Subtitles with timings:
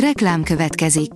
[0.00, 1.10] Reklám következik.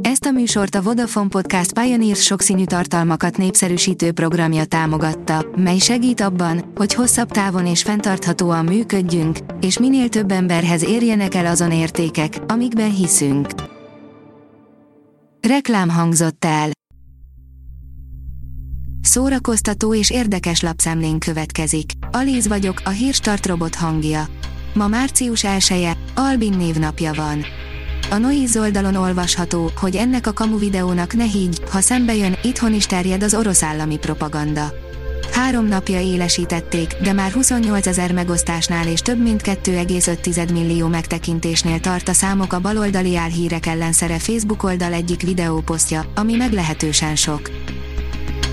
[0.00, 6.72] Ezt a műsort a Vodafone Podcast Pioneers sokszínű tartalmakat népszerűsítő programja támogatta, mely segít abban,
[6.74, 12.94] hogy hosszabb távon és fenntarthatóan működjünk, és minél több emberhez érjenek el azon értékek, amikben
[12.94, 13.48] hiszünk.
[15.48, 16.70] Reklám hangzott el.
[19.00, 21.92] Szórakoztató és érdekes lapszemlén következik.
[22.10, 24.24] Alíz vagyok, a hírstart robot hangja.
[24.74, 27.44] Ma március 1 Albin névnapja van.
[28.10, 32.74] A Noiz oldalon olvasható, hogy ennek a kamu videónak ne higgy, ha szembe jön, itthon
[32.74, 34.72] is terjed az orosz állami propaganda.
[35.32, 42.08] Három napja élesítették, de már 28 ezer megosztásnál és több mint 2,5 millió megtekintésnél tart
[42.08, 47.50] a számok a baloldali álhírek ellenszere Facebook oldal egyik videóposztja, ami meglehetősen sok.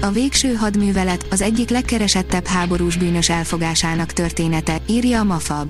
[0.02, 5.68] A végső hadművelet az egyik legkeresettebb háborús bűnös elfogásának története, írja a Mafab.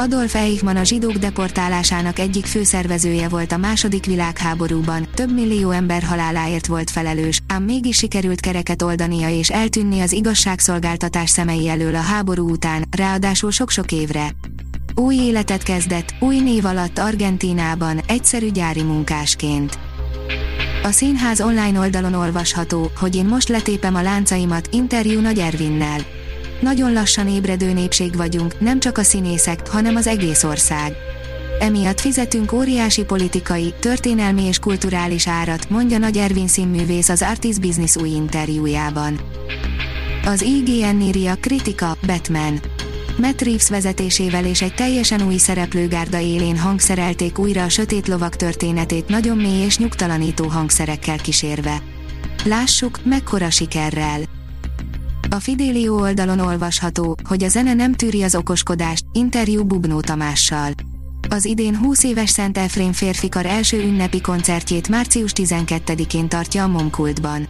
[0.00, 6.66] Adolf Eichmann a zsidók deportálásának egyik főszervezője volt a második világháborúban, több millió ember haláláért
[6.66, 12.50] volt felelős, ám mégis sikerült kereket oldania és eltűnni az igazságszolgáltatás szemei elől a háború
[12.50, 14.30] után, ráadásul sok-sok évre.
[14.94, 19.78] Új életet kezdett, új név alatt Argentínában, egyszerű gyári munkásként.
[20.82, 26.00] A színház online oldalon olvasható, hogy én most letépem a láncaimat, interjú Nagy Ervinnel
[26.60, 30.96] nagyon lassan ébredő népség vagyunk, nem csak a színészek, hanem az egész ország.
[31.60, 37.96] Emiatt fizetünk óriási politikai, történelmi és kulturális árat, mondja Nagy Ervin színművész az Artist Business
[37.96, 39.20] új interjújában.
[40.24, 42.60] Az IGN írja kritika, Batman.
[43.18, 49.08] Matt Reeves vezetésével és egy teljesen új szereplőgárda élén hangszerelték újra a sötét lovak történetét
[49.08, 51.82] nagyon mély és nyugtalanító hangszerekkel kísérve.
[52.44, 54.39] Lássuk, mekkora sikerrel.
[55.32, 60.72] A Fidelio oldalon olvasható, hogy a zene nem tűri az okoskodást, interjú Bubnó Tamással.
[61.28, 67.48] Az idén 20 éves Szent Efrén férfikar első ünnepi koncertjét március 12-én tartja a Momkultban.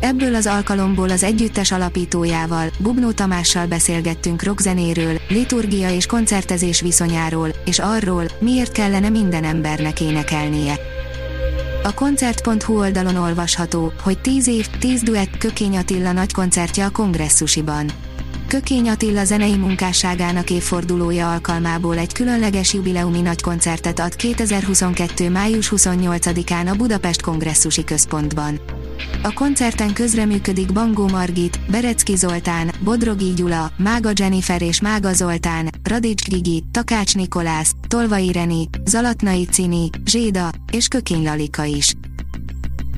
[0.00, 7.78] Ebből az alkalomból az együttes alapítójával, Bubnó Tamással beszélgettünk rockzenéről, liturgia és koncertezés viszonyáról, és
[7.78, 10.74] arról, miért kellene minden embernek énekelnie.
[11.82, 17.90] A koncert.hu oldalon olvasható, hogy 10 év, 10 duett Kökény Attila nagy koncertje a kongresszusiban.
[18.46, 25.30] Kökény Attila zenei munkásságának évfordulója alkalmából egy különleges jubileumi nagy koncertet ad 2022.
[25.30, 28.60] május 28-án a Budapest Kongresszusi Központban.
[29.22, 36.24] A koncerten közreműködik Bangó Margit, Berecki Zoltán, Bodrogi Gyula, Mága Jennifer és Mága Zoltán, Radics
[36.24, 41.94] Gigi, Takács Nikolász, Tolvai Reni, Zalatnai Cini, Zséda és Kökény Lalika is.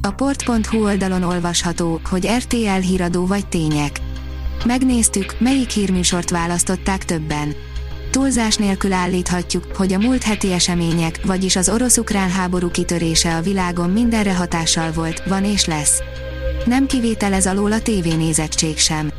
[0.01, 4.01] A port.hu oldalon olvasható, hogy RTL híradó vagy tények.
[4.65, 7.55] Megnéztük, melyik hírműsort választották többen.
[8.13, 13.91] Túlzás nélkül állíthatjuk, hogy a múlt heti események, vagyis az orosz-ukrán háború kitörése a világon
[13.91, 16.03] mindenre hatással volt, van és lesz.
[16.65, 19.11] Nem kivétel ez alól a tévénézettség sem.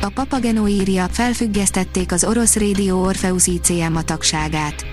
[0.00, 4.84] A Papageno írja, felfüggesztették az orosz rádió Orpheus ICM a tagságát.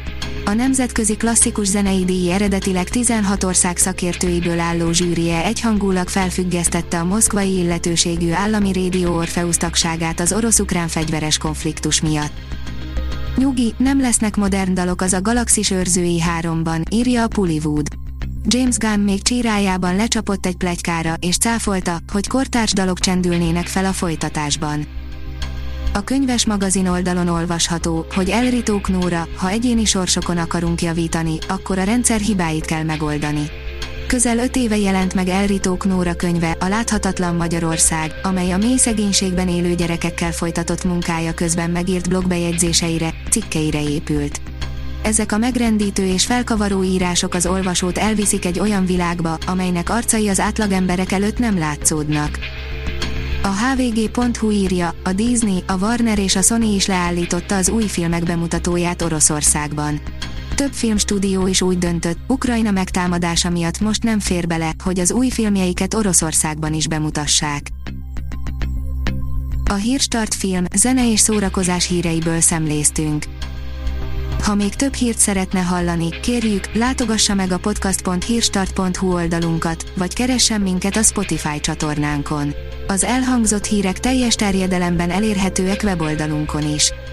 [0.46, 7.58] A Nemzetközi Klasszikus Zenei Díj eredetileg 16 ország szakértőiből álló zsűrie egyhangulag felfüggesztette a moszkvai
[7.58, 12.34] illetőségű állami rádió Orpheus tagságát az orosz-ukrán fegyveres konfliktus miatt.
[13.38, 17.88] Nyugi, nem lesznek modern dalok az a Galaxis őrzői 3-ban, írja a Pullywood.
[18.45, 23.91] James Gunn még csírájában lecsapott egy plegykára, és cáfolta, hogy kortárs dalok csendülnének fel a
[23.91, 24.85] folytatásban.
[25.94, 31.83] A könyves magazin oldalon olvasható, hogy elritók Nóra, ha egyéni sorsokon akarunk javítani, akkor a
[31.83, 33.50] rendszer hibáit kell megoldani.
[34.13, 39.47] Közel öt éve jelent meg Elritók Nóra könyve, a Láthatatlan Magyarország, amely a mély szegénységben
[39.47, 44.41] élő gyerekekkel folytatott munkája közben megírt blogbejegyzéseire, cikkeire épült.
[45.03, 50.40] Ezek a megrendítő és felkavaró írások az olvasót elviszik egy olyan világba, amelynek arcai az
[50.40, 52.40] átlagemberek előtt nem látszódnak.
[53.44, 58.24] A hvg.hu írja, a Disney, a Warner és a Sony is leállította az új filmek
[58.24, 60.01] bemutatóját Oroszországban.
[60.56, 65.30] Több filmstúdió is úgy döntött, Ukrajna megtámadása miatt most nem fér bele, hogy az új
[65.30, 67.68] filmjeiket Oroszországban is bemutassák.
[69.69, 73.25] A Hírstart film, zene és szórakozás híreiből szemléztünk.
[74.44, 80.95] Ha még több hírt szeretne hallani, kérjük, látogassa meg a podcast.hírstart.hu oldalunkat, vagy keressen minket
[80.95, 82.54] a Spotify csatornánkon.
[82.88, 86.94] Az elhangzott hírek teljes terjedelemben elérhetőek weboldalunkon is.